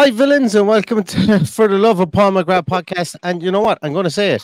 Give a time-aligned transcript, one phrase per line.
[0.00, 3.16] Hi, villains, and welcome to For the Love of Paul McGrath podcast.
[3.22, 3.78] And you know what?
[3.82, 4.42] I'm going to say it.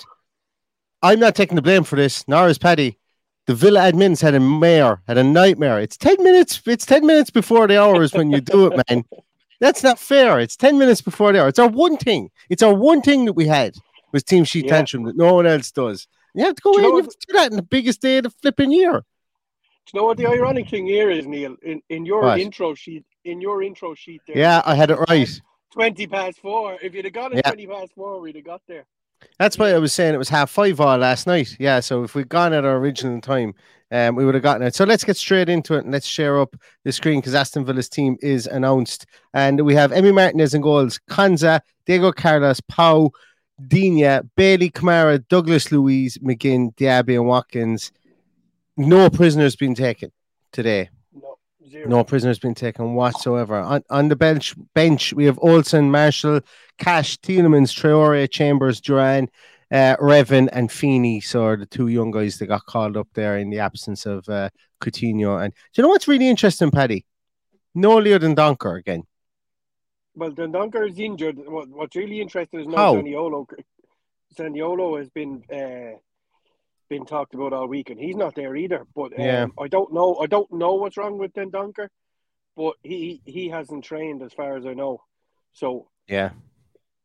[1.01, 2.99] I'm not taking the blame for this, nor is Paddy.
[3.47, 5.81] The Villa admins had a mare, had a nightmare.
[5.81, 6.61] It's 10 minutes.
[6.67, 9.07] It's 10 minutes before the hours when you do it, man.
[9.59, 10.39] That's not fair.
[10.41, 11.49] It's 10 minutes before the hour.
[11.49, 12.29] It's our one thing.
[12.51, 13.77] It's our one thing that we had
[14.13, 14.73] was Team Sheet Yeah.
[14.73, 16.07] Tantrum that no one else does.
[16.35, 16.85] You have to go Do in.
[16.85, 18.93] you You know have to do that in the biggest day of the flipping year.
[19.87, 21.57] Do you know what the ironic thing here is, Neil?
[21.63, 22.41] In in your What?
[22.41, 24.39] intro sheet, in your intro sheet there.
[24.39, 25.41] Yeah, I had it right.
[25.73, 26.79] Twenty past four.
[26.83, 27.51] If you'd have got it Yeah.
[27.51, 28.87] twenty past four, we'd have got there.
[29.39, 31.57] That's why I was saying it was half five all last night.
[31.59, 33.55] Yeah, so if we'd gone at our original time,
[33.91, 34.75] um, we would have gotten it.
[34.75, 37.89] So let's get straight into it and let's share up the screen because Aston Villa's
[37.89, 39.07] team is announced.
[39.33, 43.11] And we have Emi Martinez in goals, Konsa, Diego Carlos, Pau,
[43.69, 47.93] Digne, Bailey Kamara, Douglas Luiz, McGinn, Diaby, and Watkins.
[48.77, 50.13] No prisoners been taken
[50.53, 50.91] today.
[51.67, 51.89] No, zero.
[51.89, 53.57] No prisoners been taken whatsoever.
[53.57, 56.41] On, on the bench, bench we have Olsen, Marshall,
[56.79, 59.29] Cash, Tielemans, Traore, Chambers, Duran,
[59.73, 61.21] uh, Revan, and Feeney.
[61.21, 64.29] So are the two young guys that got called up there in the absence of
[64.29, 64.51] uh,
[64.81, 65.43] Coutinho.
[65.43, 67.05] And do you know what's really interesting, Paddy?
[67.75, 69.03] No Leander Dendoncker again.
[70.15, 71.37] Well, Dendoncker is injured.
[71.37, 72.95] What, what's really interesting is How?
[72.95, 73.47] no Zaniolo.
[74.35, 75.99] Zaniolo has been uh,
[76.89, 78.87] been talked about all week, and he's not there either.
[78.95, 79.47] But um, Yeah.
[79.59, 80.17] I don't know.
[80.17, 81.89] I don't know what's wrong with Dendoncker,
[82.57, 85.03] but he he hasn't trained as far as I know.
[85.53, 86.31] So Yeah.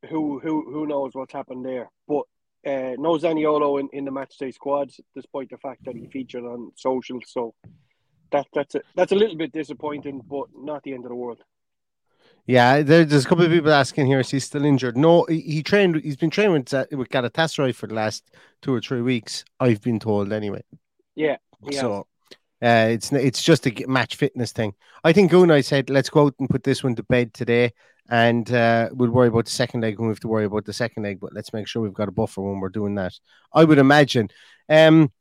[0.09, 1.89] who who who knows what's happened there.
[2.07, 2.23] But
[2.65, 6.43] uh, no Zaniolo in, in the match day squads, despite the fact that he featured
[6.43, 7.19] on social.
[7.25, 7.53] So
[8.31, 11.41] that that's a, that's a little bit disappointing, but not the end of the world.
[12.47, 14.19] Yeah, there, there's a couple of people asking here.
[14.19, 14.97] Is he still injured?
[14.97, 15.95] No, he, he trained.
[15.97, 18.29] He's been training with, uh, with Galatasaray for the last
[18.61, 19.45] two or three weeks.
[19.59, 20.63] I've been told anyway.
[21.15, 21.37] Yeah.
[21.79, 22.07] So
[22.63, 24.73] uh, it's it's just a match fitness thing.
[25.03, 27.71] I think Unai said, let's go out and put this one to bed today,
[28.09, 30.73] and uh, we'll worry about the second leg when we have to worry about the
[30.73, 31.19] second leg.
[31.19, 33.13] But let's make sure we've got a buffer when we're doing that.
[33.53, 34.29] I would imagine.
[34.69, 35.11] Um,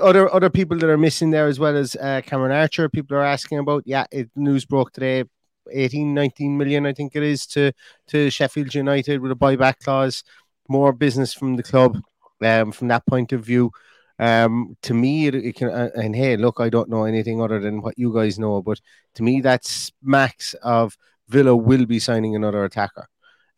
[0.00, 2.88] other other people that are missing there as well as uh, Cameron Archer.
[2.88, 3.82] People are asking about.
[3.86, 5.24] Yeah, it, news broke today.
[5.72, 7.72] 18, 19 million, I think it is, to
[8.08, 10.22] to Sheffield United with a buyback clause.
[10.68, 12.00] More business from the club
[12.44, 13.70] um, from that point of view.
[14.18, 17.58] Um, to me, it, it can, uh, and hey, look, I don't know anything other
[17.58, 18.78] than what you guys know, but
[19.14, 20.96] to me, that's max of
[21.28, 23.06] Villa will be signing another attacker.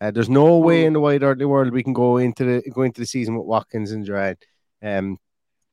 [0.00, 2.82] Uh, there's no way in the wide earthly world we can go into the go
[2.82, 4.38] into the season with Watkins and Gerard.
[4.82, 5.18] Um,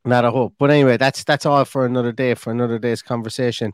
[0.06, 0.56] not a hope.
[0.58, 3.74] But anyway, that's that's all for another day, for another day's conversation.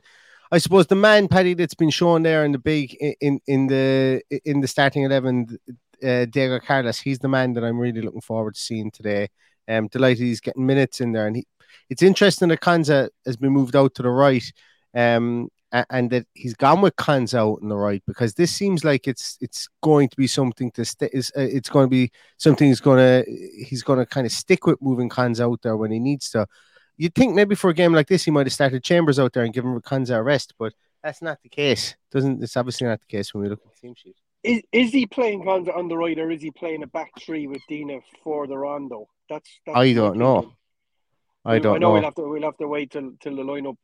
[0.55, 4.21] I suppose the man Paddy that's been shown there in the big in in the
[4.45, 5.59] in the starting eleven,
[6.01, 6.97] uh, Diego Carlos.
[7.01, 9.27] He's the man that I'm really looking forward to seeing today.
[9.67, 11.45] Um, delighted he's getting minutes in there, and he,
[11.89, 14.49] it's interesting that Konsa has been moved out to the right,
[14.95, 15.49] um,
[15.89, 19.37] and that he's gone with Konsa out on the right because this seems like it's
[19.41, 21.09] it's going to be something to stay.
[21.11, 24.81] Is uh, it's going to be something he's to he's to kind of stick with
[24.81, 26.47] moving Konsa out there when he needs to.
[26.97, 29.43] You'd think maybe for a game like this he might have started Chambers out there
[29.43, 31.95] and given Konsa a rest, but that's not the case.
[32.11, 34.15] Doesn't it's obviously not the case when we look at the team sheet.
[34.43, 37.47] Is is he playing the, on the right, or is he playing a back three
[37.47, 39.07] with Digne for the rondo?
[39.29, 40.53] That's, that's I don't know.
[41.43, 41.93] I don't I know know.
[41.93, 43.77] we'll have to we'll have to wait till till the lineup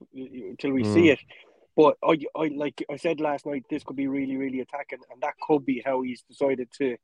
[0.59, 0.93] till we Mm.
[0.93, 1.19] see it.
[1.75, 5.21] But I, I like I said last night, this could be really, really attacking, and
[5.21, 6.97] that could be how he's decided to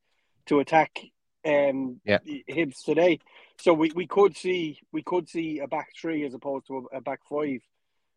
[0.48, 1.00] to attack
[1.47, 2.19] um Yeah.
[2.49, 3.19] Hibs today.
[3.59, 6.97] So we, we could see we could see a back three as opposed to a,
[6.97, 7.61] a back five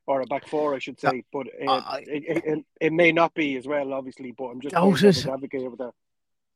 [0.07, 1.25] or a back four, I should say.
[1.33, 4.33] But uh, it, it, it, it may not be as well, obviously.
[4.33, 4.75] But I'm just
[5.27, 5.93] advocate with that.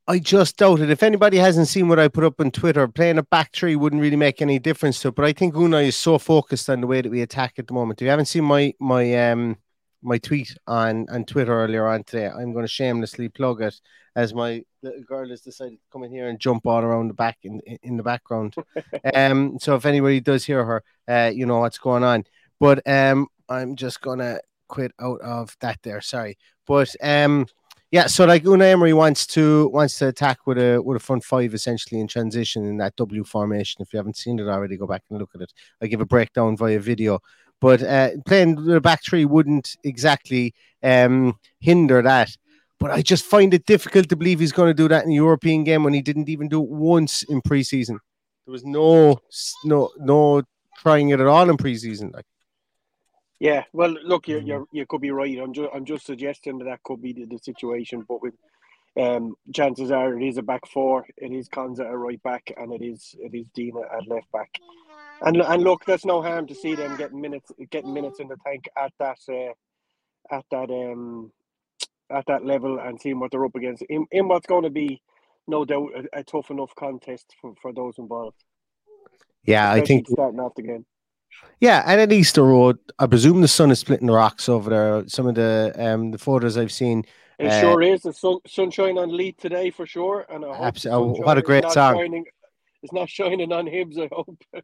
[0.06, 0.90] I just doubt it.
[0.90, 4.02] If anybody hasn't seen what I put up on Twitter, playing a back three wouldn't
[4.02, 5.14] really make any difference to it.
[5.14, 7.72] But I think Unai is so focused on the way that we attack at the
[7.72, 8.00] moment.
[8.00, 9.56] If you haven't seen my my um
[10.04, 13.80] my tweet on on Twitter earlier on today, I'm going to shamelessly plug it
[14.14, 17.14] as my little girl has decided to come in here and jump all around the
[17.14, 18.54] back in in, the background.
[19.14, 22.24] um, so if anybody does hear her, uh, you know what's going on.
[22.60, 26.00] But um, I'm just gonna quit out of that there.
[26.00, 27.46] Sorry, but um.
[27.90, 31.22] Yeah, so like Unai Emery wants to wants to attack with a with a front
[31.22, 33.82] five essentially in transition in that W formation.
[33.82, 35.52] If you haven't seen it already, go back and look at it.
[35.80, 37.20] I give a breakdown via video.
[37.60, 42.36] But uh, playing the back three wouldn't exactly um, hinder that.
[42.78, 45.14] But I just find it difficult to believe he's going to do that in a
[45.14, 47.98] European game when he didn't even do it once in preseason.
[48.46, 49.20] There was no
[49.64, 50.42] no no
[50.78, 52.12] trying it at all in preseason.
[52.12, 52.26] Like
[53.40, 55.38] Yeah, well, look, you you you could be right.
[55.38, 58.34] I'm just I'm just suggesting that that could be the, the situation, but with
[59.00, 61.06] um, chances are it is a back four.
[61.16, 64.50] It is Konsa at right back, and it is it is Digne at left back.
[65.22, 68.36] And and look, there's no harm to see them getting minutes getting minutes in the
[68.44, 71.32] tank at that uh, at that um
[72.10, 75.00] at that level and seeing what they're up against in, in what's going to be
[75.46, 78.36] no doubt a, a tough enough contest for, for those involved.
[79.44, 80.86] yeah, I think starting off the game.
[81.60, 85.08] Yeah, and at Easter Road, I presume the sun is splitting the rocks over there.
[85.08, 87.04] Some of the um the photos I've seen.
[87.38, 88.02] It Uh, sure is.
[88.02, 90.26] The sun, sunshine on Leith today for sure.
[90.28, 91.96] And I hope Abs- oh, what a great song.
[91.96, 92.24] Shining,
[92.84, 94.38] it's not shining on Hibs, I hope.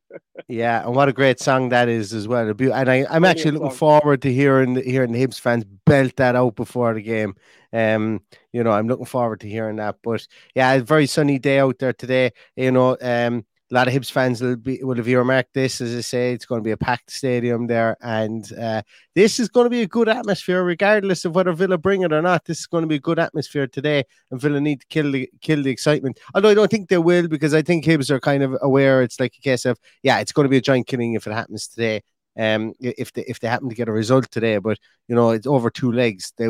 [0.49, 2.49] Yeah, and what a great song that is as well.
[2.49, 6.17] And I, I'm Brilliant actually looking forward to hearing the, hearing the Hibs fans belt
[6.17, 7.37] that out before the game.
[7.73, 8.21] Um,
[8.53, 9.99] you know, I'm looking forward to hearing that.
[10.03, 10.27] But
[10.57, 12.33] yeah, a very sunny day out there today.
[12.57, 15.95] You know, um, a lot of Hibs fans will be will have earmarked this, as
[15.95, 18.83] I say, it's going to be a packed stadium there, and uh,
[19.15, 22.21] this is going to be a good atmosphere, regardless of whether Villa bring it or
[22.21, 22.45] not.
[22.45, 25.31] This is going to be a good atmosphere today, and Villa need to kill the
[25.41, 26.19] kill the excitement.
[26.35, 29.21] Although I don't think they will, because I think Hibs are kind of aware it's
[29.21, 31.69] like a case of yeah, it's going to be a giant killing if it happens
[31.69, 32.03] today.
[32.37, 35.47] Um, if they if they happen to get a result today, but you know it's
[35.47, 36.33] over two legs.
[36.37, 36.49] They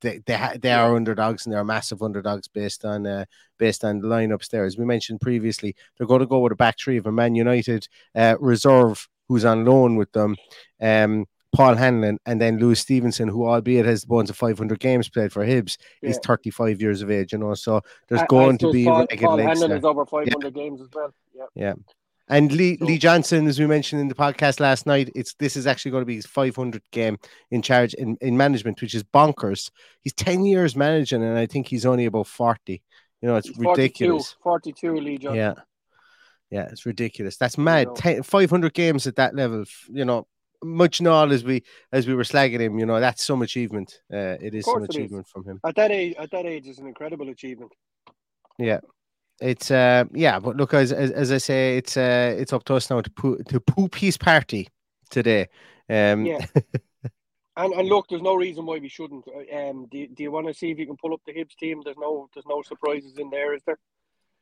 [0.00, 3.24] they they, ha- they are underdogs and they're massive underdogs based on uh,
[3.58, 4.64] based on the lineups there.
[4.64, 7.34] As we mentioned previously, they're going to go with a back three of a Man
[7.34, 10.36] United uh, reserve who's on loan with them.
[10.80, 15.08] Um, Paul Hanlon and then Lewis Stevenson, who albeit has the bones of 500 games
[15.08, 17.32] played for Hibs, is 35 years of age.
[17.32, 20.82] You know, so there's going as to be Paul, Paul Hanlon is over 500 games
[20.82, 21.14] as well.
[21.34, 21.44] Yeah.
[21.54, 21.74] Yeah.
[22.28, 25.66] And Lee, Lee Johnson, as we mentioned in the podcast last night, it's this is
[25.66, 27.18] actually going to be his 500 game
[27.50, 29.70] in charge in, in management, which is bonkers.
[30.02, 32.82] He's 10 years managing, and I think he's only about 40.
[33.22, 34.36] You know, it's 42, ridiculous.
[34.42, 35.36] 42, Lee Johnson.
[35.36, 35.54] Yeah.
[36.50, 37.36] Yeah, it's ridiculous.
[37.36, 37.88] That's mad.
[37.96, 40.26] 10, 500 games at that level, you know,
[40.62, 41.62] much and all as we
[41.92, 44.00] as we were slagging him, you know, that's some achievement.
[44.12, 44.96] Uh, it is some it is.
[44.96, 45.60] achievement from him.
[45.66, 47.72] At that age, at that age, is an incredible achievement.
[49.40, 52.74] It's uh yeah, but look as as, as I say, it's uh it's up to
[52.74, 54.68] us now to poo to poop his party
[55.10, 55.48] today.
[55.90, 56.44] Um Yeah.
[57.58, 59.26] And and look, there's no reason why we shouldn't.
[59.26, 61.56] Uh, Um, do, do you want to see if you can pull up the Hibs
[61.56, 61.80] team?
[61.82, 63.78] There's no there's no surprises in there, is there?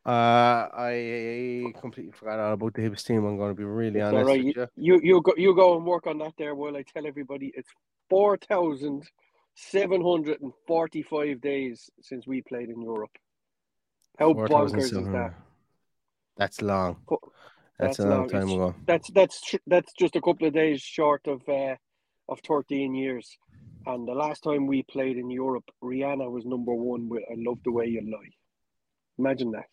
[0.07, 3.25] Uh, I completely forgot all about the Hibs team.
[3.25, 4.45] I'm going to be really It's honest right.
[4.45, 4.67] with you.
[4.77, 7.71] You you go you go and work on that there while I tell everybody it's
[8.11, 9.09] four thousand
[9.55, 13.17] seven hundred and forty five days since we played in Europe.
[14.19, 15.35] How bonkers is that?
[16.37, 16.97] That's long.
[17.09, 17.19] That's,
[17.79, 18.29] that's a long long.
[18.29, 18.75] time It's- ago.
[18.87, 21.75] That's that's tr- that's just a couple of days short of uh,
[22.29, 23.37] of thirteen years.
[23.87, 27.59] And the last time we played in Europe, Rihanna was number one with "I Love
[27.65, 28.31] the Way You Lie."
[29.19, 29.69] Imagine that.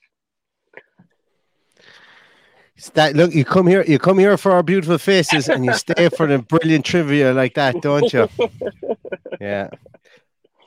[2.75, 5.73] It's that look, you come here, you come here for our beautiful faces, and you
[5.73, 8.27] stay for the brilliant trivia like that, don't you?
[9.39, 9.69] Yeah.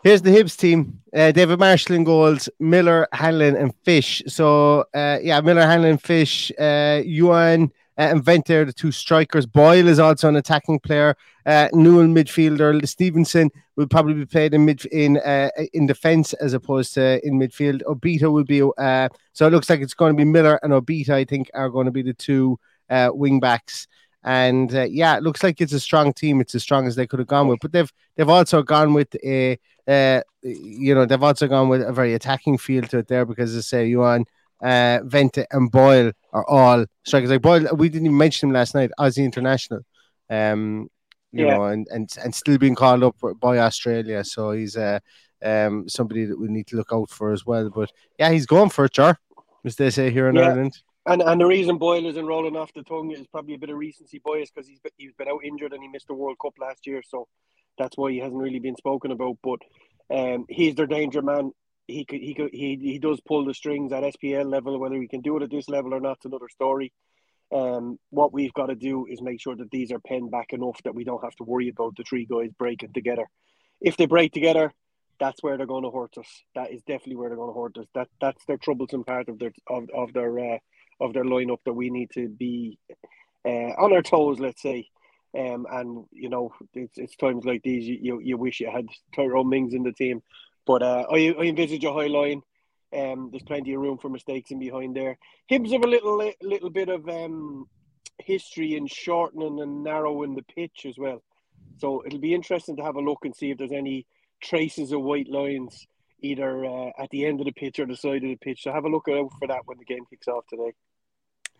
[0.04, 1.00] Here's the Hibs team.
[1.16, 4.22] Uh, David Marshall in goals, Miller, Hanlon, and Fish.
[4.26, 9.46] So, uh, yeah, Miller, Hanlon, Fish, uh, Youan, uh, and Vente, the two strikers.
[9.46, 11.16] Boyle is also an attacking player.
[11.46, 12.86] Uh, Newell midfielder.
[12.86, 17.38] Stevenson will probably be played in mid in uh, in defence as opposed to in
[17.38, 17.80] midfield.
[17.84, 18.60] Obita will be.
[18.60, 21.14] Uh, so it looks like it's going to be Miller and Obita.
[21.14, 22.58] I think are going to be the two
[22.90, 23.86] uh, wing backs.
[24.22, 26.40] And uh, yeah, it looks like it's a strong team.
[26.40, 27.60] It's as strong as they could have gone with.
[27.60, 31.92] But they've they've also gone with a uh, you know they've also gone with a
[31.92, 34.24] very attacking feel to it there because as I say Youan,
[34.62, 37.30] uh, Vente, and Boyle are all strikers.
[37.30, 38.90] Like Boyle, we didn't even mention him last night.
[38.98, 39.80] Aussie international.
[40.30, 40.88] Um,
[41.32, 41.54] you Yeah.
[41.54, 44.24] know, and, and and still being called up by Australia.
[44.24, 45.00] So he's uh,
[45.44, 47.70] um somebody that we need to look out for as well.
[47.70, 49.18] But yeah, he's going for it, sure,
[49.64, 50.48] as they say here in Yeah.
[50.48, 50.78] Ireland.
[51.06, 53.76] And and the reason Boyle isn't rolling off the tongue is probably a bit of
[53.76, 56.86] recency bias because he's he's been out injured and he missed the World Cup last
[56.86, 57.28] year, so
[57.78, 59.36] that's why he hasn't really been spoken about.
[59.42, 59.60] But
[60.10, 61.52] um, he's their danger man.
[61.86, 64.78] He could he could he he does pull the strings at SPL level.
[64.78, 66.92] Whether he can do it at this level or not, is another story.
[67.52, 70.80] Um, what we've got to do is make sure that these are pinned back enough
[70.84, 73.26] that we don't have to worry about the three guys breaking together.
[73.80, 74.72] If they break together,
[75.20, 76.26] that's where they're going to hurt us.
[76.54, 77.86] That is definitely where they're going to hurt us.
[77.94, 80.58] That that's their troublesome part of their of, of their uh,
[81.00, 82.78] of their lineup that we need to be
[83.44, 84.40] uh, on our toes.
[84.40, 84.88] Let's say,
[85.36, 88.86] um, and you know, it's, it's times like these you, you, you wish you had
[89.14, 90.22] Tyrone Mings in the team,
[90.66, 92.42] but uh, I I envisage a high line.
[92.96, 95.18] Um, there's plenty of room for mistakes in behind there.
[95.50, 97.66] Hibs have a little little bit of um,
[98.18, 101.22] history in shortening and narrowing the pitch as well.
[101.78, 104.06] So it'll be interesting to have a look and see if there's any
[104.40, 105.86] traces of white lines
[106.20, 108.62] either uh, at the end of the pitch or the side of the pitch.
[108.62, 110.72] So have a look out for that when the game kicks off today.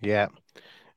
[0.01, 0.29] Yeah.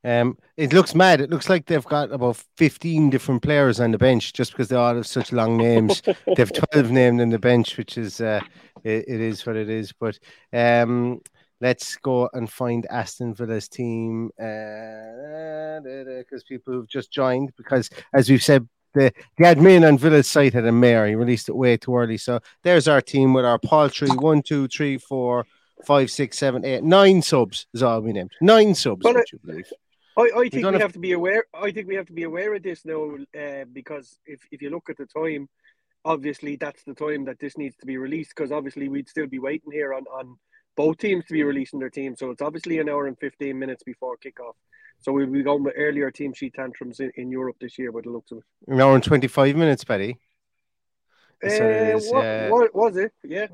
[0.03, 1.21] Um, it looks mad.
[1.21, 4.75] It looks like they've got about 15 different players on the bench just because they
[4.75, 6.01] all have such long names.
[6.05, 8.41] they have 12 named in the bench, which is, uh,
[8.83, 9.93] it, it is what it is.
[9.93, 10.19] But
[10.53, 11.21] um,
[11.61, 18.43] let's go and find Aston Villa's team because people who've just joined, because as we've
[18.43, 21.07] said, the, the admin on Villa's site had a mayor.
[21.07, 22.17] He released it way too early.
[22.17, 25.45] So there's our team with our paltry one, two, three, four,
[25.85, 28.31] five, six, seven, eight, nine subs is all we named.
[28.41, 29.71] Nine subs, Well, would you believe?
[30.17, 31.45] I, I think we, have- to be aware.
[31.53, 34.69] I think we have to be aware of this now, uh, because if, if you
[34.71, 35.47] look at the time,
[36.03, 38.33] obviously that's the time that this needs to be released.
[38.35, 40.37] Because obviously we'd still be waiting here on, on
[40.75, 42.15] both teams to be releasing their team.
[42.15, 44.53] So it's obviously an hour and fifteen minutes before kickoff.
[44.99, 48.01] So we'll be going with earlier team sheet tantrums in, in Europe this year, by
[48.01, 48.43] the looks of it.
[48.67, 50.17] An hour and 25 minutes, Betty.
[51.43, 53.13] Uh, what, uh, what was it?
[53.23, 53.45] Yeah.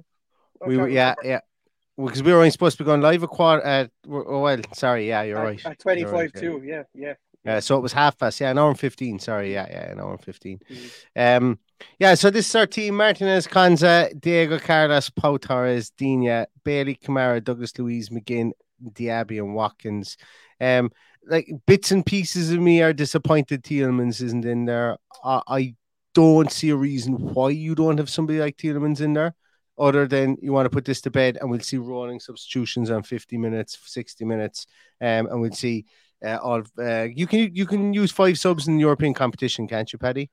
[0.63, 1.21] I We were, yeah, remember.
[1.25, 1.39] yeah.
[1.97, 3.65] Because we were only supposed to be going live a quarter.
[3.65, 5.65] Uh, oh, well, sorry, yeah, you're At, right.
[5.65, 6.41] at 25 You're right, yeah.
[6.41, 6.61] too.
[6.65, 7.13] Yeah, yeah.
[7.45, 8.39] Yeah, so it was half past.
[8.39, 9.19] Yeah, an hour and 15.
[9.19, 9.53] Sorry.
[9.53, 10.59] Yeah, yeah, an hour and 15.
[10.71, 11.37] Mhm.
[11.37, 11.59] Um,
[11.99, 17.43] yeah, so this is our team Martinez, Konsa, Diego Carlos, Pau Torres, Digne, Bailey, Kamara,
[17.43, 20.15] Douglas Luiz, McGinn, Diaby, and Watkins.
[20.61, 20.91] Um,
[21.27, 24.97] like bits and pieces of me are disappointed Tielemans isn't in there.
[25.23, 25.75] I, I
[26.13, 29.33] don't see a reason why you don't have somebody like Tielemans in there,
[29.77, 33.03] other than you want to put this to bed and we'll see rolling substitutions on
[33.03, 34.67] 50 minutes, 60 minutes,
[35.01, 35.85] um, and we'll see
[36.23, 39.67] uh, all of, uh, you can you can use five subs in the European competition,
[39.67, 40.29] can't you, Paddy?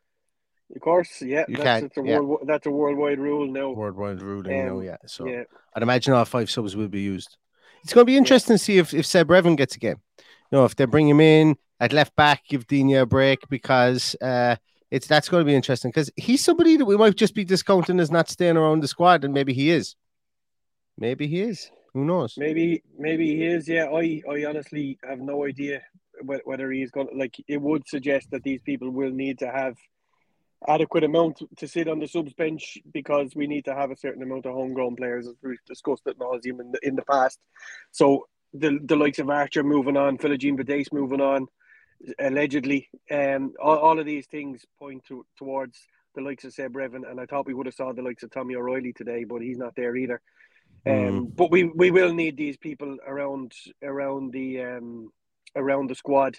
[0.74, 1.44] Of course, yeah.
[1.48, 2.18] You that's, can, that's a yeah.
[2.20, 3.70] world, that's a worldwide rule now.
[3.70, 4.96] Worldwide ruling, no, Um, yeah.
[5.06, 5.42] So yeah,
[5.74, 7.36] I'd imagine all five subs will be used.
[7.82, 9.96] It's going to be interesting to see if, if Seb Revan gets a game.
[10.18, 14.14] You know, if they bring him in at left back, give Digne a break because
[14.20, 14.56] uh,
[14.90, 18.00] it's that's going to be interesting because he's somebody that we might just be discounting
[18.00, 19.96] as not staying around the squad, and maybe he is.
[20.98, 21.70] Maybe he is.
[21.94, 22.34] Who knows?
[22.36, 23.68] maybe maybe he is.
[23.68, 25.82] Yeah, I I honestly have no idea
[26.22, 27.08] whe- whether he's going.
[27.08, 29.76] to Like, it would suggest that these people will need to have
[30.68, 34.22] adequate amount to sit on the subs bench because we need to have a certain
[34.22, 37.38] amount of homegrown players, as we've discussed at nauseum in the in the past.
[37.92, 41.46] So the the likes of Archer moving on, Philogene Bidace moving on,
[42.18, 45.78] allegedly, um, all, all of these things point to towards
[46.14, 48.30] the likes of Seb Revan, and I thought we would have saw the likes of
[48.30, 50.20] Tommy O'Reilly today, but he's not there either.
[50.86, 53.52] Um, but we, we will need these people around
[53.82, 55.12] around the um,
[55.54, 56.38] around the squad.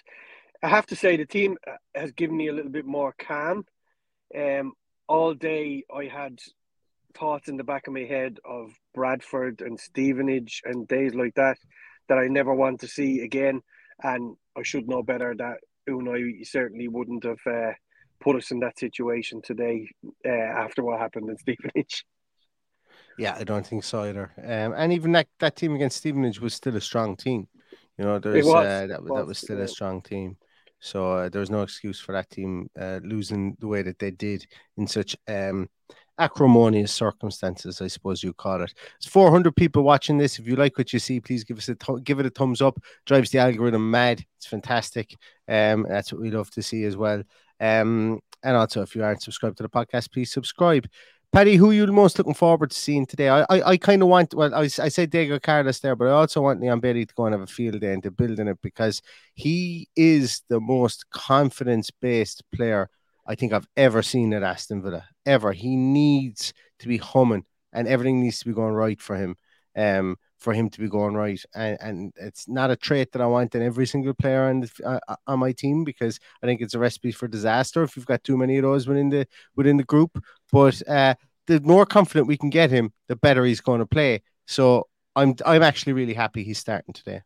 [0.62, 1.56] I have to say the team
[1.94, 3.64] has given me a little bit more calm.
[4.36, 4.72] Um,
[5.08, 6.40] all day I had
[7.14, 11.58] thoughts in the back of my head of Bradford and Stevenage and days like that
[12.08, 13.60] that I never want to see again.
[14.02, 17.72] And I should know better that Unai certainly wouldn't have uh,
[18.20, 19.88] put us in that situation today
[20.26, 22.04] uh, after what happened in Stevenage.
[23.18, 24.32] Yeah, I don't think so either.
[24.38, 27.48] Um, and even that, that team against Stevenage was still a strong team.
[27.98, 29.64] You know, there's was, uh, that, it that was, was still yeah.
[29.64, 30.36] a strong team.
[30.80, 34.46] So uh, was no excuse for that team uh, losing the way that they did
[34.76, 35.68] in such um,
[36.18, 38.74] acrimonious circumstances, I suppose you call it.
[38.96, 40.38] It's 400 people watching this.
[40.38, 42.60] If you like what you see, please give us a th- give it a thumbs
[42.60, 42.78] up.
[43.06, 44.24] Drives the algorithm mad.
[44.36, 45.16] It's fantastic.
[45.48, 47.22] Um, that's what we love to see as well.
[47.60, 50.86] Um, and also, if you aren't subscribed to the podcast, please subscribe.
[51.32, 53.30] Paddy, who are you most looking forward to seeing today?
[53.30, 56.10] I I, I kind of want, well, I, I said Diego Carlos there, but I
[56.10, 58.48] also want Leon Bailey to go and have a field day and to build in
[58.48, 59.00] it because
[59.34, 62.90] he is the most confidence based player
[63.26, 65.04] I think I've ever seen at Aston Villa.
[65.24, 65.52] Ever.
[65.52, 69.36] He needs to be humming and everything needs to be going right for him
[69.76, 71.40] um, for him to be going right.
[71.54, 74.70] And, and it's not a trait that I want in every single player on the,
[74.84, 78.06] uh, uh, on my team because I think it's a recipe for disaster if you've
[78.06, 79.26] got too many of those within the
[79.56, 80.22] within the group.
[80.50, 81.14] But uh,
[81.46, 84.22] the more confident we can get him, the better he's going to play.
[84.46, 87.22] So I'm I'm actually really happy he's starting today.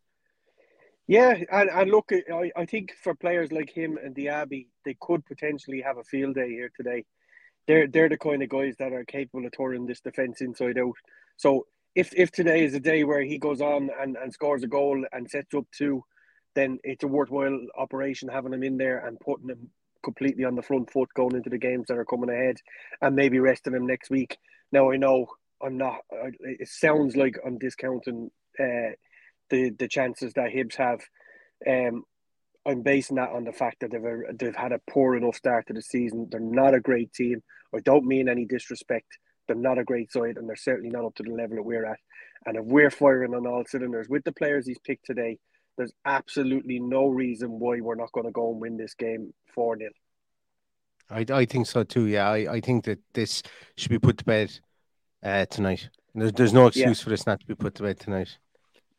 [1.08, 5.24] Yeah, and, and look, I, I think for players like him and Diaby, they could
[5.24, 7.04] potentially have a field day here today.
[7.68, 10.96] They're they're the kind of guys that are capable of turning this defense inside out.
[11.36, 14.68] So if if today is a day where he goes on and, and scores a
[14.68, 16.04] goal and sets up two,
[16.54, 19.70] then it's a worthwhile operation having him in there and putting him
[20.02, 22.56] completely on the front foot going into the games that are coming ahead,
[23.00, 24.38] and maybe resting him next week.
[24.72, 25.26] Now I know
[25.62, 25.98] I'm not.
[26.40, 28.90] It sounds like I'm discounting uh,
[29.50, 31.00] the the chances that Hibs have.
[31.66, 32.04] Um,
[32.66, 35.72] I'm basing that on the fact that they've they've had a poor enough start to
[35.72, 36.28] the season.
[36.30, 37.42] They're not a great team.
[37.74, 41.14] I don't mean any disrespect they're not a great side, and they're certainly not up
[41.16, 41.98] to the level that we're at.
[42.44, 45.38] And if we're firing on all cylinders with the players he's picked today,
[45.76, 49.78] there's absolutely no reason why we're not going to go and win this game 4
[49.78, 49.90] 0.
[51.10, 52.06] I, I think so too.
[52.06, 53.42] Yeah, I, I think that this
[53.76, 54.58] should be put to bed
[55.22, 55.88] uh, tonight.
[56.14, 57.04] There's, there's no excuse yeah.
[57.04, 58.38] for this not to be put to bed tonight.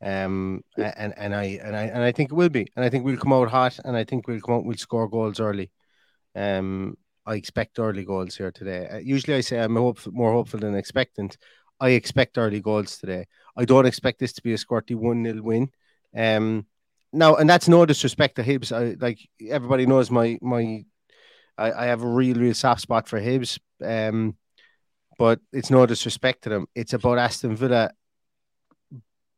[0.01, 3.03] Um, and and I and I and I think it will be, and I think
[3.03, 5.71] we'll come out hot, and I think we'll come out, we'll score goals early.
[6.35, 8.87] Um, I expect early goals here today.
[8.87, 11.37] Uh, usually, I say I'm hopeful, more hopeful than expectant.
[11.79, 13.25] I expect early goals today.
[13.55, 15.69] I don't expect this to be a squirty one 0 win.
[16.15, 16.67] Um,
[17.11, 18.71] now, and that's no disrespect to Hibs.
[18.71, 20.85] I like everybody knows my my.
[21.57, 23.59] I, I have a real real soft spot for Hibs.
[23.83, 24.35] Um,
[25.17, 26.67] but it's no disrespect to them.
[26.75, 27.91] It's about Aston Villa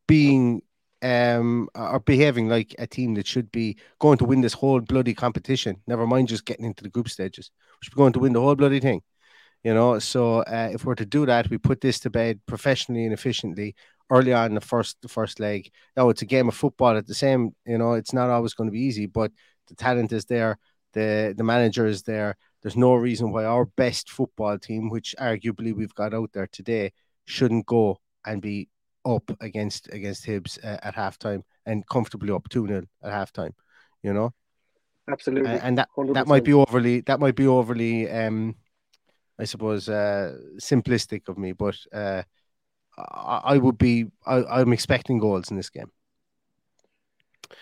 [0.09, 0.63] being
[1.03, 5.13] um, are behaving like a team that should be going to win this whole bloody
[5.13, 5.77] competition.
[5.85, 7.51] Never mind just getting into the group stages.
[7.79, 9.03] We should be going to win the whole bloody thing.
[9.63, 13.03] You know, so uh, if we're to do that, we put this to bed professionally
[13.03, 13.75] and efficiently
[14.09, 15.69] early on in the first the first leg.
[15.95, 17.51] Now it's a game of football at the same.
[17.65, 19.31] You know, it's not always going to be easy, but
[19.67, 20.57] the talent is there.
[20.93, 22.35] The the manager is there.
[22.63, 26.93] There's no reason why our best football team, which arguably we've got out there today,
[27.25, 28.69] shouldn't go and be
[29.05, 33.53] up against against Hibs uh, at halftime and comfortably up 2 0 at halftime,
[34.03, 34.33] you know?
[35.09, 35.49] Absolutely.
[35.49, 38.55] And, and that, that might be overly, that might be overly, um,
[39.39, 42.23] I suppose, uh, simplistic of me, but uh,
[42.97, 45.91] I, I would be, I, I'm expecting goals in this game.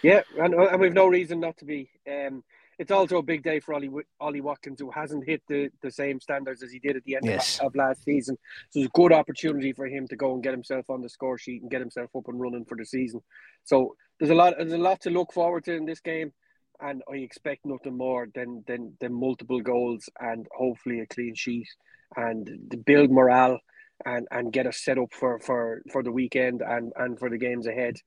[0.04, 1.90] Yeah, and, and we've no reason not to be.
[2.08, 2.44] Um,
[2.80, 6.20] it's also a big day for Ollie, Ollie Watkins, who hasn't hit the, the same
[6.20, 7.60] standards as he did at the end yes.
[7.60, 8.38] of, of, last season.
[8.70, 11.38] So it's a good opportunity for him to go and get himself on the score
[11.38, 13.22] sheet and get himself up and running for the season.
[13.64, 16.34] So there's a lot there's a lot to look forward to in this game,
[16.80, 21.68] and I expect nothing more than than, than multiple goals and hopefully a clean sheet
[22.16, 23.60] and to build morale
[24.06, 27.38] and, and get us set up for, for, for the weekend and, and for the
[27.38, 27.98] games ahead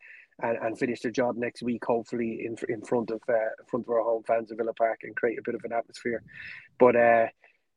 [0.42, 3.86] and, and finish the job next week, hopefully in in front of uh, in front
[3.86, 6.22] of our home fans in Villa Park and create a bit of an atmosphere.
[6.78, 7.26] But uh,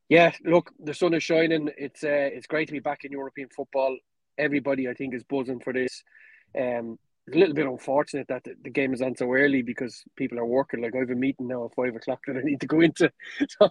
[0.10, 1.70] yeah, look, the sun is shining.
[1.78, 3.98] It's uh, it's great to be back in European football.
[4.38, 6.04] Everybody, I think, is buzzing for this.
[6.60, 10.04] Um, it's a little bit unfortunate that the, the, game is on so early because
[10.18, 10.82] people are working.
[10.82, 13.12] Like I have a meeting now at five o'clock that I need to go into.
[13.48, 13.70] So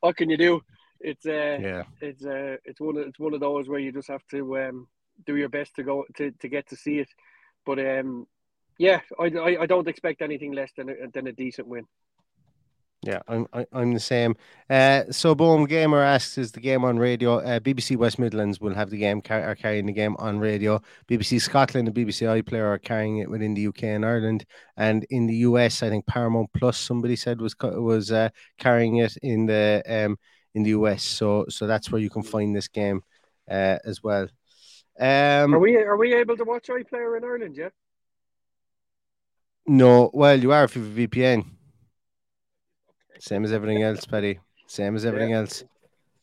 [0.00, 0.60] what can you do?
[1.00, 4.08] It's uh, yeah, it's uh, it's one of, it's one of those where you just
[4.08, 4.88] have to um,
[5.26, 7.08] do your best to go to, to get to see it.
[7.66, 8.26] But um,
[8.78, 11.84] yeah, I, I, I don't expect anything less than a, than a decent win.
[13.02, 14.34] Yeah, I'm I, am the same.
[14.68, 17.38] Uh, so Boom Gamer asks, is the game on radio?
[17.38, 20.82] Uh, BBC West Midlands will have the game car- are carrying the game on radio.
[21.08, 24.44] BBC Scotland and BBC iPlayer are carrying it within the UK and Ireland,
[24.76, 29.16] and in the US, I think Paramount Plus somebody said was was uh, carrying it
[29.18, 30.18] in the um
[30.54, 31.04] in the US.
[31.04, 33.02] So so that's where you can find this game
[33.48, 34.26] uh, as well.
[34.98, 37.72] Um, are we are we able to watch iPlayer in Ireland yet?
[39.66, 41.44] No, well, you are if you have a VPN.
[43.18, 44.38] Same as everything else, Paddy.
[44.66, 45.38] Same as everything yeah.
[45.38, 45.64] else.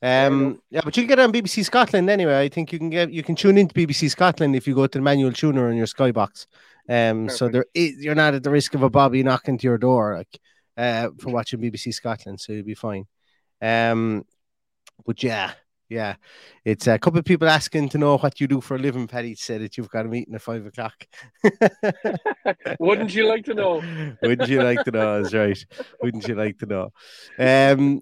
[0.02, 2.42] Um, yeah, but you can get on BBC Scotland anyway.
[2.42, 4.98] I think you can get you can tune into BBC Scotland if you go to
[4.98, 6.48] the manual tuner on your Skybox.
[6.90, 9.78] Um, so there is, you're not at the risk of a Bobby knocking to your
[9.78, 10.40] door like
[10.76, 13.06] uh for watching BBC Scotland, so you'll be fine.
[13.62, 14.26] Um,
[15.06, 15.54] but yeah,
[15.94, 16.16] yeah,
[16.66, 19.08] it's a couple of people asking to know what you do for a living.
[19.08, 21.06] Paddy said that you've got a meeting at five o'clock.
[22.80, 23.76] Wouldn't you like to know?
[24.24, 25.22] Wouldn't you like to know?
[25.22, 25.66] That's right.
[26.02, 26.90] Wouldn't you like to know?
[27.38, 28.00] Um,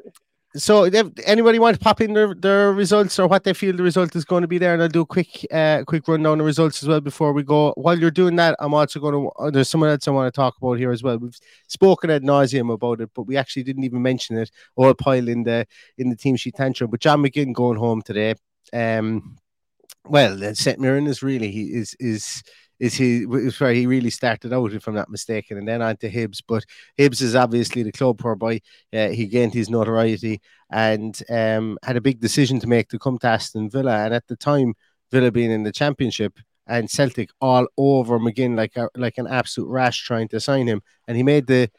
[0.55, 3.83] so if anybody want to pop in their, their results or what they feel the
[3.83, 6.45] result is going to be there and i'll do a quick uh quick rundown of
[6.45, 7.71] results as well before we go.
[7.77, 10.35] While you're doing that i'm also going to uh, there's someone else i want to
[10.35, 11.17] talk about here as well.
[11.17, 11.37] We've
[11.67, 14.51] spoken ad nauseum about it but we actually didn't even mention it.
[14.75, 15.65] All pile in the
[15.97, 16.91] in the team sheet tantrum.
[16.91, 18.35] But john mcginn going home today
[18.73, 19.37] um
[20.05, 22.43] well, St Mirren is really he is is
[22.81, 25.97] is he is where he really started out, if I'm not mistaken, and then on
[25.97, 26.41] to Hibs.
[26.45, 26.65] But
[26.97, 28.59] Hibs is obviously the club whereby
[28.91, 30.41] uh, he gained his notoriety
[30.71, 34.05] and um, had a big decision to make to come to Aston Villa.
[34.05, 34.73] And at the time,
[35.11, 39.69] Villa being in the Championship and Celtic all over McGinn like a, like an absolute
[39.69, 41.69] rash trying to sign him, and he made the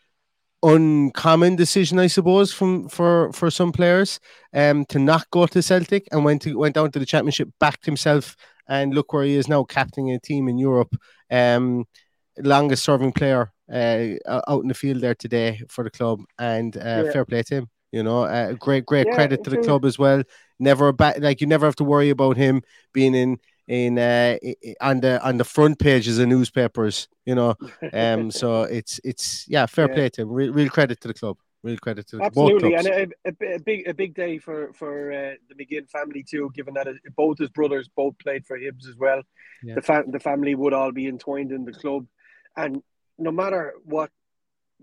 [0.62, 4.20] uncommon decision, I suppose, from for for some players,
[4.54, 7.86] um, to not go to Celtic and went to went down to the Championship, backed
[7.86, 8.36] himself
[8.72, 10.96] and look where he is now, captaining a team in Europe.
[11.30, 11.84] Um,
[12.38, 17.04] longest serving player uh, out in the field there today for the club, and uh,
[17.04, 17.12] yeah.
[17.12, 17.68] fair play to him.
[17.92, 20.22] You know, uh, great, great yeah, credit to the club as well.
[20.58, 22.62] Never a ba- like you never have to worry about him
[22.94, 23.36] being in
[23.68, 24.38] in uh,
[24.80, 27.08] on the on the front pages of newspapers.
[27.26, 27.54] You know,
[27.92, 29.94] um, so it's it's yeah, fair yeah.
[29.94, 30.30] play to him.
[30.30, 31.36] Real, real credit to the club.
[31.62, 35.34] Real credit to absolutely, and a, a, a, big a big day for for uh,
[35.48, 36.50] the McGinn family too.
[36.54, 39.22] Given that both his brothers both played for Hibs as well,
[39.62, 39.76] yeah.
[39.76, 42.06] the fa- the family would all be entwined in the club,
[42.56, 42.82] and
[43.16, 44.10] no matter what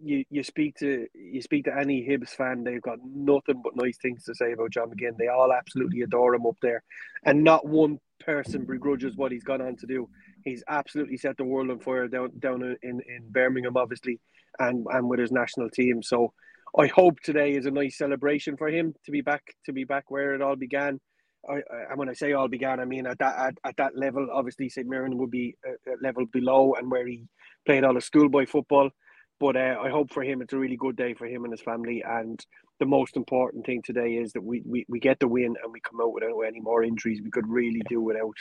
[0.02, 3.98] you you speak to you speak to any Hibs fan, they've got nothing but nice
[3.98, 5.18] things to say about John McGinn.
[5.18, 6.84] They all absolutely adore him up there,
[7.26, 10.10] and not one person begrudges what he's gone on to do.
[10.46, 14.20] He's absolutely set the world on fire down down in, in Birmingham, obviously,
[14.60, 16.02] and and with his national team.
[16.02, 16.34] So
[16.78, 20.12] I hope today is a nice celebration for him to be back to be back
[20.12, 21.00] where it all began.
[21.50, 24.28] I, and when I say all began, I mean at that at, at that level.
[24.32, 27.26] Obviously, St Mirren would be a, a level below, and where he
[27.66, 28.90] played all the schoolboy football.
[29.40, 31.62] But uh, I hope for him it's a really good day for him and his
[31.62, 32.04] family.
[32.06, 32.38] And
[32.80, 35.80] the most important thing today is that we, we, we get the win and we
[35.80, 37.22] come out without any more injuries.
[37.24, 38.36] We could really do without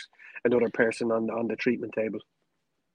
[0.44, 2.18] another person on on the treatment table.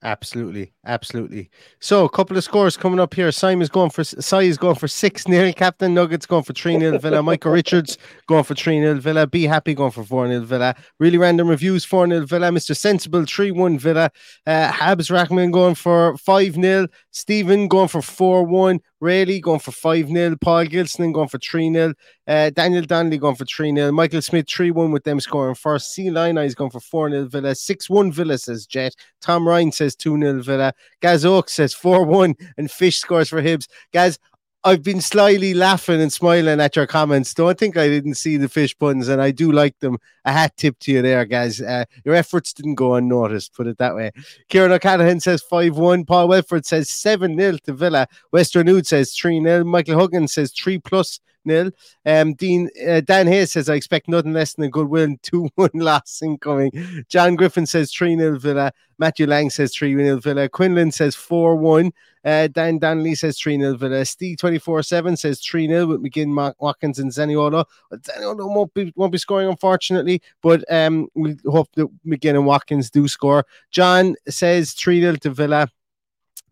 [0.06, 1.50] Absolutely, absolutely.
[1.80, 3.32] So a couple of scores coming up here.
[3.32, 5.54] Simon's going for Sai is going for six nil.
[5.54, 7.24] Captain Nuggets going for three nil Villa.
[7.24, 9.26] Michael Richards going for three nil Villa.
[9.26, 10.76] Be happy going for four nil Villa.
[11.00, 12.52] Really random reviews four nil Villa.
[12.52, 14.12] Mister Sensible three one Villa.
[14.46, 18.82] Uh, Habs Rackman going for five 0 Stephen going for four one.
[19.04, 20.36] Rayleigh going for 5 0.
[20.40, 21.94] Paul Gilson going for 3 0.
[22.26, 23.92] Uh, Daniel Donnelly going for 3 0.
[23.92, 25.94] Michael Smith 3 1 with them scoring first.
[25.94, 27.54] C Line is going for 4 0 Villa.
[27.54, 28.96] 6 1 Villa says Jet.
[29.22, 30.74] Tom Ryan says 2 0 Villa.
[31.02, 32.34] Gaz Oak says 4 1.
[32.58, 33.68] And Fish scores for Hibs.
[33.92, 34.18] Gaz,
[34.66, 37.34] I've been slyly laughing and smiling at your comments.
[37.34, 39.98] Don't think I didn't see the fish puns, and I do like them.
[40.24, 41.60] A hat tip to you there, guys.
[41.60, 44.12] Uh, your efforts didn't go unnoticed, put it that way.
[44.48, 46.06] Kieran O'Callaghan says 5 1.
[46.06, 48.08] Paul Welford says 7 0 to Villa.
[48.32, 49.66] Western Nude says 3 0.
[49.66, 51.72] Michael Huggins says 3 plus nil.
[52.06, 55.50] Um, Dean uh, Dan Hayes says I expect nothing less than a good win, two
[55.56, 56.72] one loss incoming.
[57.10, 58.72] John Griffin says three 0 Villa.
[58.98, 60.50] Matthew Lang says three 0 Villa.
[60.50, 61.92] Quinlan says four one.
[62.26, 64.06] Uh, Dan Danley says 3 0 Villa.
[64.06, 67.66] Steve 24 7 says 3 0 with McGinn, Watkins, and Zaniolo.
[67.94, 72.90] Zaniolo won't be, won't be scoring, unfortunately, but um, we hope that McGinn and Watkins
[72.90, 73.46] do score.
[73.72, 75.70] John says 3 0 to Villa.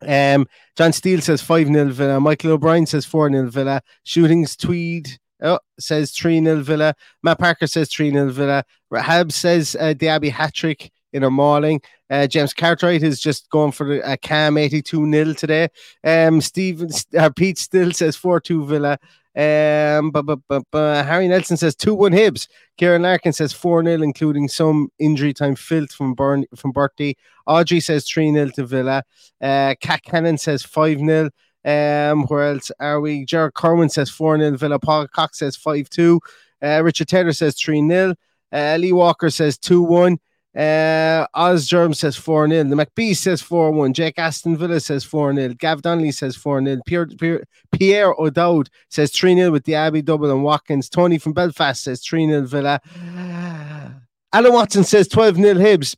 [0.07, 2.19] Um, John Steele says 5 0 Villa.
[2.19, 3.81] Michael O'Brien says 4 0 Villa.
[4.03, 6.93] Shootings Tweed oh, says 3 0 Villa.
[7.23, 8.63] Matt Parker says 3 0 Villa.
[8.89, 11.81] Rahab says uh, Diaby hat trick in her mauling.
[12.09, 15.69] Uh, James Cartwright is just going for a calm 82 0 today.
[16.03, 18.97] Um, Stephen, uh, Pete still says 4 2 Villa.
[19.33, 22.47] Um, but, but, but, but Harry Nelson says 2 1 Hibs.
[22.77, 27.17] Kieran Larkin says 4 0, including some injury time filth from Burn from Bertie.
[27.47, 29.03] Audrey says 3 0 to Villa.
[29.41, 31.29] Uh, Cat Cannon says 5 0.
[31.63, 33.23] Um, where else are we?
[33.25, 34.57] Jared Corwin says 4 0.
[34.57, 36.19] Villa Paul Cox says 5 2.
[36.61, 38.15] Uh, Richard Taylor says 3 0.
[38.51, 40.17] Uh, Lee Walker says 2 1.
[40.55, 42.63] Uh, Ozgerm says 4 0.
[42.65, 43.93] The McBee says 4 1.
[43.93, 45.53] Jake Aston Villa says 4 0.
[45.57, 46.81] Gav Donnelly says 4 0.
[46.85, 50.89] Pierre, Pierre, Pierre O'Dowd says 3 0 with the Abbey double and Watkins.
[50.89, 52.81] Tony from Belfast says 3 0 Villa.
[54.33, 55.95] Alan Watson says 12 0 Hibs.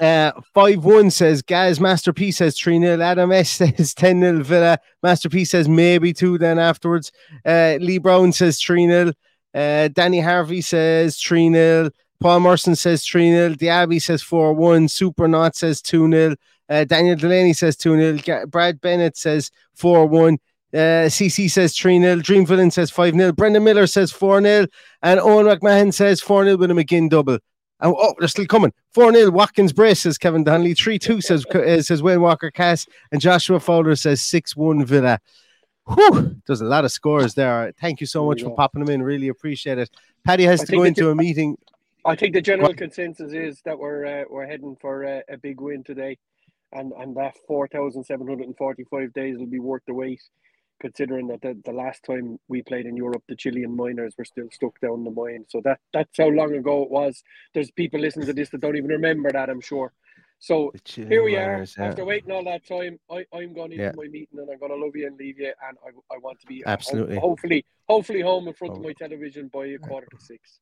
[0.00, 1.78] Uh, 5 1 says Gaz.
[1.78, 3.00] Masterpiece says 3 0.
[3.00, 4.78] Adam S says 10 0 Villa.
[5.04, 7.12] Masterpiece says maybe 2 then afterwards.
[7.46, 9.12] Uh, Lee Brown says 3 0.
[9.54, 11.90] Uh, Danny Harvey says 3 0.
[12.22, 13.54] Paul Merson says 3 0.
[13.54, 14.86] Diaby says 4 1.
[14.86, 16.36] Supernaut says 2 0.
[16.68, 18.46] Uh, Daniel Delaney says 2 0.
[18.46, 20.38] Brad Bennett says 4 1.
[20.74, 20.76] Uh,
[21.08, 22.16] CC says 3 0.
[22.16, 23.32] Dream Villain says 5 0.
[23.32, 24.66] Brendan Miller says 4 0.
[25.02, 27.38] And Owen McMahon says 4 0 with a McGinn double.
[27.80, 28.72] And, oh, they're still coming.
[28.94, 29.30] 4 0.
[29.30, 30.74] Watkins Brace says Kevin Donnelly.
[30.74, 32.86] 3 2 says, uh, says Wayne Walker Cass.
[33.10, 35.18] And Joshua Fowler says 6 1 Villa.
[35.86, 37.72] Whew, there's a lot of scores there.
[37.80, 39.02] Thank you so much for popping them in.
[39.02, 39.90] Really appreciate it.
[40.24, 41.56] Paddy has I to go into a meeting.
[42.04, 45.60] I think the general consensus is that we're uh, we're heading for a, a, big
[45.60, 46.18] win today,
[46.72, 49.94] and and that four thousand seven hundred and forty five days will be worth the
[49.94, 50.20] wait,
[50.80, 54.48] considering that the, the last time we played in Europe, the Chilean miners were still
[54.50, 55.44] stuck down the mine.
[55.48, 57.22] So that that's how long ago it was.
[57.54, 59.92] There's people listening to this that don't even remember that, I'm sure.
[60.40, 61.64] So here we are.
[61.78, 61.84] Yeah.
[61.84, 63.92] After waiting all that time, I, I'm going into yeah.
[63.94, 65.52] my meeting and I'm going to love you and leave you.
[65.68, 68.78] And I, I want to be absolutely, hopefully, hopefully home in front oh.
[68.78, 70.58] of my television by a quarter to six.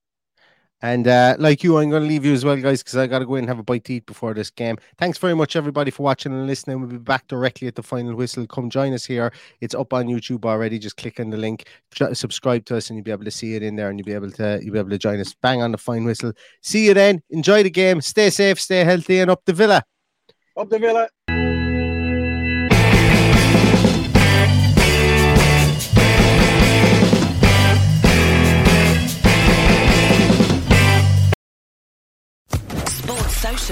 [0.83, 3.19] And uh, like you, I'm going to leave you as well, guys, because I got
[3.19, 4.79] to go in and have a bite to eat before this game.
[4.97, 6.81] Thanks very much, everybody, for watching and listening.
[6.81, 8.47] We'll be back directly at the final whistle.
[8.47, 9.33] Come join us here.
[9.61, 10.79] It's up on YouTube already.
[10.79, 11.69] Just click on the link,
[12.13, 14.15] subscribe to us, and you'll be able to see it in there, and you'll be
[14.15, 15.35] able to you'll be able to join us.
[15.35, 16.33] Bang on the final whistle.
[16.63, 17.23] See you then.
[17.31, 18.01] Enjoy the game.
[18.01, 19.83] Stay safe, stay healthy, and up the villa.
[20.57, 21.09] Up the villa.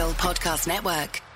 [0.06, 1.27] Podcast Network.